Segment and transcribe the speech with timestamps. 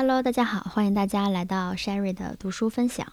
[0.00, 3.12] Hello，大家好，欢迎大家来到 Sherry 的读书分享。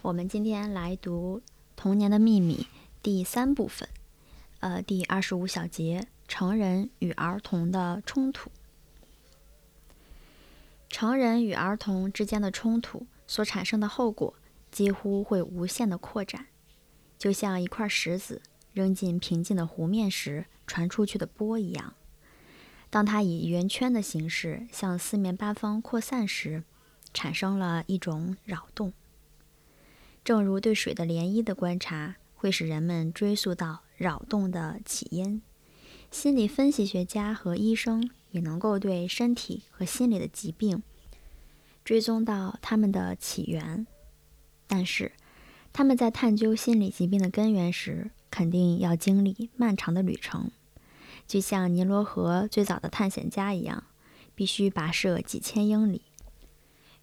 [0.00, 1.42] 我们今天来读
[1.74, 2.54] 《童年的秘密》
[3.02, 3.88] 第三部分，
[4.60, 8.48] 呃，第二十五小节：成人与儿童的冲突。
[10.88, 14.32] 成人与儿童之间的冲突所产生的后果，
[14.70, 16.46] 几乎会无限的扩展，
[17.18, 18.40] 就像一块石子
[18.72, 21.94] 扔进平静的湖面时传出去的波一样。
[22.90, 26.64] 当它以圆圈的形式向四面八方扩散时，
[27.14, 28.92] 产生了一种扰动。
[30.24, 35.40] 正如对水的涟漪的观察会使人们追溯到扰动的起因，
[36.10, 40.82] 心理分析学家和医生也能够对身体和心理的疾病
[41.84, 43.86] 追踪到它们的起源。
[44.66, 45.12] 但是，
[45.72, 50.50] 他们在探究心理疾病的根源时，肯定要经历漫长的旅程。
[51.30, 53.84] 就像尼罗河最早的探险家一样，
[54.34, 56.02] 必须跋涉几千英里，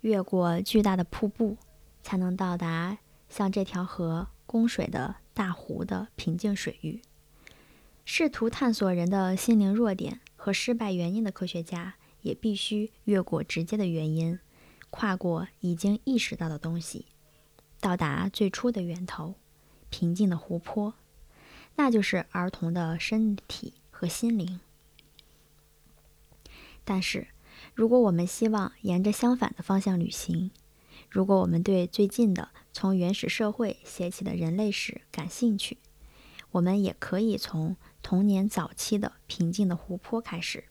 [0.02, 1.56] 越过巨大的瀑布，
[2.04, 2.98] 才能到达
[3.30, 7.02] 像这条河供水的大湖的平静水域。
[8.04, 14.38] 试图探索人的心灵弱点和失败原因的科学家，也必须越过直接的原因，
[14.90, 17.06] 跨过已经意识到的东西，
[17.80, 19.36] 到达最初的源头——
[19.90, 20.96] 平静的湖泊，
[21.78, 23.76] 那就是儿童的身体。
[24.00, 24.60] 和心灵。
[26.84, 27.30] 但是，
[27.74, 30.52] 如果我们希望沿着相反的方向旅行，
[31.10, 35.80] 如果我们对最近的从原始社会写起的人类史感兴趣，
[36.52, 40.66] 我们也可以从童年早期的平静的湖泊开始，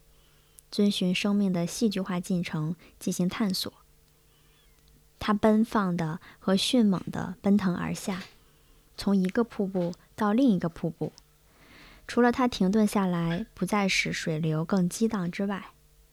[0.71, 3.73] 遵循生命的戏剧化进程进行探索。
[5.19, 8.23] 它奔放的和迅猛地奔腾而下，
[8.97, 11.13] 从一个瀑布到另一个瀑布。
[12.07, 15.73] 除了它停顿下来，不再使水流更激荡之外，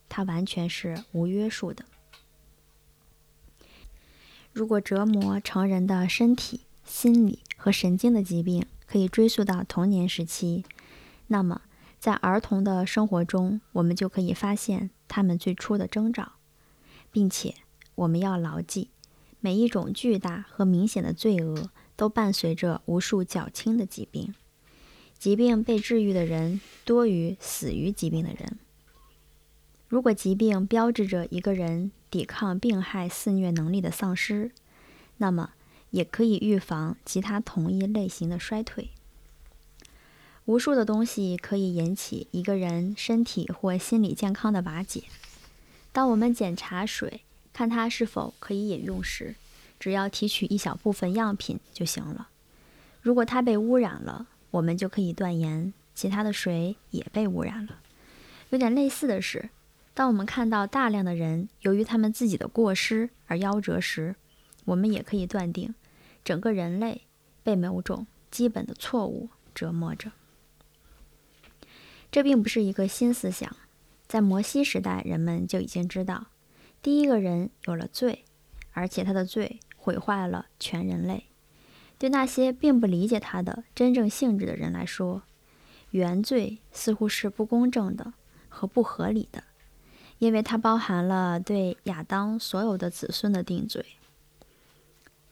[0.09, 1.85] 它完全是无约束的。
[4.51, 10.65] 如果折磨成人的身体、心理和神经的疾病可以追溯到童年时期，
[11.27, 11.61] 那么
[11.99, 16.33] 在儿童的生活中，我们就可以发现他们最初的征兆，
[17.11, 17.55] 并且
[17.95, 18.89] 我们要牢记，
[19.39, 24.35] 每一种巨大和明显的罪恶都伴随着无数较轻的疾病。
[25.23, 28.59] 疾病被治愈的人多于死于疾病的人。
[29.87, 34.51] 如果疾病标志着一个人抵抗病害肆虐能力的丧失，
[35.19, 35.51] 那么
[35.91, 38.89] 也可以预防其他同一类型的衰退。
[40.43, 45.03] 无数的东西可以引起一个人身体或心理健康的瓦解。
[45.93, 47.21] 当我们检查水，
[47.53, 49.35] 看它是否可以饮用时，
[49.79, 52.27] 只要提取一小部分样品就行了。
[53.01, 57.79] 如果它被污染了，我们就可以断言，其他的水也被污染了。
[58.51, 59.49] 有点类似的是，
[59.95, 64.15] 当我们看到大量的人由于他们自己的过失而夭折时，
[64.65, 65.73] 我们也可以断定，
[66.23, 67.01] 整个人类
[67.41, 70.11] 被某种基本的错误折磨着。
[72.11, 73.55] 这并不是一个新思想，
[74.07, 76.27] 在摩西时代，人们就已经知道，
[76.83, 78.23] 第一个人有了罪，
[78.73, 81.25] 而且他的罪毁坏了全人类。
[81.97, 85.23] 对那些并不理解它的真正性质的人来说，
[85.91, 88.13] 原罪似乎是不公正的
[88.49, 89.43] 和不合理的，
[90.19, 93.85] 因为它包含了对亚当所有的子孙的定罪。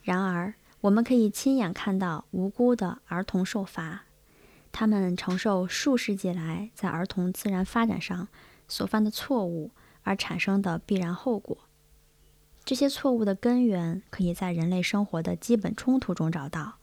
[0.03, 4.05] 然而，我们可以亲眼看到无辜的儿童受罚，
[4.71, 8.27] 他们承受数世纪来在儿童自然发展上
[8.67, 9.71] 所犯的错误
[10.03, 11.57] 而产生的必然后果。
[12.71, 16.75] 这些错误的根源可以在人类生活的基本冲突中找到，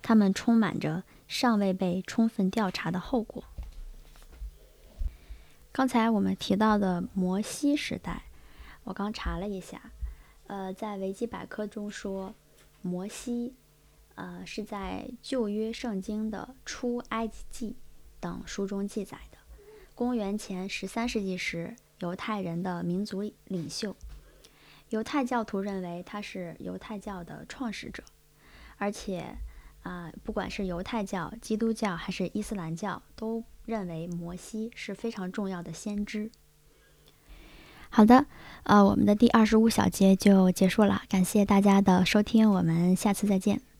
[0.00, 3.42] 它们充满着尚未被充分调查的后果。
[5.72, 8.26] 刚才我们提到的摩西时代，
[8.84, 9.90] 我刚查了一下，
[10.46, 12.32] 呃，在维基百科中说，
[12.80, 13.54] 摩西，
[14.14, 17.74] 呃，是在旧约圣经的出埃及记
[18.20, 19.38] 等书中记载的，
[19.96, 23.96] 公元前十三世纪时犹太人的民族领袖。
[24.94, 28.04] 犹太教徒认为他是犹太教的创始者，
[28.76, 29.36] 而且，
[29.82, 36.30] 啊，不管是犹太教、基督教还是伊斯兰教，都认为摩西是非常重要的先知。
[37.90, 38.26] 好的，
[38.62, 43.73] 呃，我们的第二十五小节就结束了，感谢大家的收听，我们下次再见。